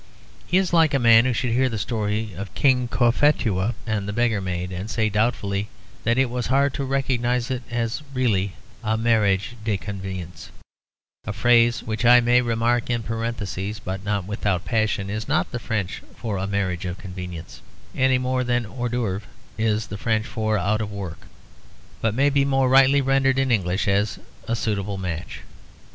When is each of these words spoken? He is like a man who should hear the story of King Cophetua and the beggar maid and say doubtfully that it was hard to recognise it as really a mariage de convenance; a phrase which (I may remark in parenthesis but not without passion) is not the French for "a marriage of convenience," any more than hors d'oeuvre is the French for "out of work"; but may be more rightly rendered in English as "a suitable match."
He 0.47 0.57
is 0.57 0.73
like 0.73 0.95
a 0.95 0.97
man 0.97 1.25
who 1.25 1.31
should 1.33 1.51
hear 1.51 1.69
the 1.69 1.77
story 1.77 2.33
of 2.35 2.51
King 2.55 2.87
Cophetua 2.87 3.75
and 3.85 4.07
the 4.07 4.13
beggar 4.13 4.41
maid 4.41 4.71
and 4.71 4.89
say 4.89 5.09
doubtfully 5.09 5.69
that 6.05 6.17
it 6.17 6.27
was 6.27 6.47
hard 6.47 6.73
to 6.73 6.83
recognise 6.85 7.51
it 7.51 7.61
as 7.69 8.01
really 8.11 8.53
a 8.83 8.97
mariage 8.97 9.55
de 9.63 9.77
convenance; 9.77 10.49
a 11.23 11.31
phrase 11.31 11.83
which 11.83 12.03
(I 12.03 12.19
may 12.19 12.41
remark 12.41 12.89
in 12.89 13.03
parenthesis 13.03 13.77
but 13.77 14.03
not 14.03 14.25
without 14.25 14.65
passion) 14.65 15.07
is 15.07 15.27
not 15.27 15.51
the 15.51 15.59
French 15.59 16.01
for 16.15 16.37
"a 16.37 16.47
marriage 16.47 16.85
of 16.85 16.97
convenience," 16.97 17.61
any 17.95 18.17
more 18.17 18.43
than 18.43 18.65
hors 18.65 18.89
d'oeuvre 18.89 19.27
is 19.55 19.85
the 19.85 19.99
French 19.99 20.25
for 20.25 20.57
"out 20.57 20.81
of 20.81 20.91
work"; 20.91 21.27
but 22.01 22.15
may 22.15 22.31
be 22.31 22.43
more 22.43 22.69
rightly 22.69 23.01
rendered 23.01 23.37
in 23.37 23.51
English 23.51 23.87
as 23.87 24.17
"a 24.47 24.55
suitable 24.55 24.97
match." 24.97 25.41